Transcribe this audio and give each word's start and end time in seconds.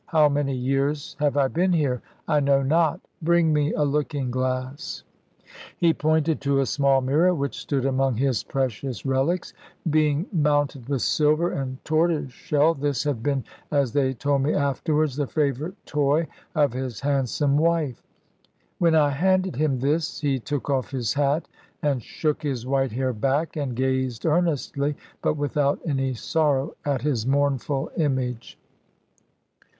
How 0.07 0.27
many 0.29 0.55
years 0.55 1.15
have 1.19 1.37
I 1.37 1.47
been 1.47 1.71
here? 1.73 2.01
I 2.27 2.39
know 2.39 2.63
not. 2.63 3.01
Bring 3.21 3.53
me 3.53 3.71
a 3.73 3.83
looking 3.83 4.31
glass." 4.31 5.03
He 5.77 5.93
pointed 5.93 6.41
to 6.41 6.59
a 6.59 6.65
small 6.65 7.01
mirror 7.01 7.35
which 7.35 7.59
stood 7.59 7.85
among 7.85 8.17
his 8.17 8.43
precious 8.43 9.05
relics. 9.05 9.53
Being 9.87 10.25
mounted 10.33 10.89
with 10.89 11.03
silver 11.03 11.51
and 11.51 11.85
tortoise 11.85 12.31
shell, 12.31 12.73
this 12.73 13.03
had 13.03 13.21
been 13.21 13.43
(as 13.69 13.93
they 13.93 14.15
told 14.15 14.41
me 14.41 14.55
afterwards) 14.55 15.17
the 15.17 15.27
favourite 15.27 15.75
toy 15.85 16.27
of 16.55 16.73
his 16.73 17.01
handsome 17.01 17.55
wife. 17.55 18.01
When 18.79 18.95
I 18.95 19.11
handed 19.11 19.55
him 19.57 19.81
this, 19.81 20.19
he 20.21 20.39
took 20.39 20.67
off 20.67 20.89
his 20.89 21.13
hat, 21.13 21.47
and 21.83 22.01
shook 22.01 22.41
his 22.41 22.65
white 22.65 22.93
hair 22.93 23.13
back, 23.13 23.55
and 23.55 23.75
gazed 23.75 24.25
earnestly, 24.25 24.95
but 25.21 25.37
without 25.37 25.79
any 25.85 26.15
sorrow, 26.15 26.73
at 26.85 27.03
his 27.03 27.27
mournful 27.27 27.91
image. 27.97 28.57